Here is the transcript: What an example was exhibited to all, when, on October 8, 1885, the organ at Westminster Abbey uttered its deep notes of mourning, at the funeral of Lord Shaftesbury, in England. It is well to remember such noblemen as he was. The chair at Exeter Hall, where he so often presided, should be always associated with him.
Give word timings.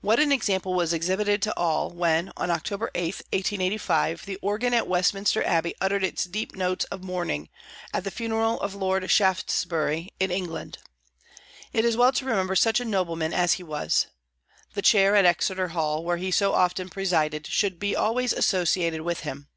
What 0.00 0.18
an 0.18 0.32
example 0.32 0.72
was 0.72 0.94
exhibited 0.94 1.42
to 1.42 1.54
all, 1.54 1.90
when, 1.90 2.32
on 2.34 2.50
October 2.50 2.90
8, 2.94 3.16
1885, 3.30 4.24
the 4.24 4.38
organ 4.40 4.72
at 4.72 4.86
Westminster 4.88 5.44
Abbey 5.44 5.74
uttered 5.82 6.02
its 6.02 6.24
deep 6.24 6.56
notes 6.56 6.86
of 6.86 7.04
mourning, 7.04 7.50
at 7.92 8.04
the 8.04 8.10
funeral 8.10 8.58
of 8.62 8.74
Lord 8.74 9.10
Shaftesbury, 9.10 10.14
in 10.18 10.30
England. 10.30 10.78
It 11.74 11.84
is 11.84 11.94
well 11.94 12.12
to 12.12 12.24
remember 12.24 12.56
such 12.56 12.80
noblemen 12.80 13.34
as 13.34 13.52
he 13.60 13.62
was. 13.62 14.06
The 14.72 14.80
chair 14.80 15.14
at 15.14 15.26
Exeter 15.26 15.68
Hall, 15.68 16.04
where 16.04 16.16
he 16.16 16.30
so 16.30 16.54
often 16.54 16.88
presided, 16.88 17.46
should 17.46 17.78
be 17.78 17.94
always 17.94 18.32
associated 18.32 19.02
with 19.02 19.20
him. 19.24 19.48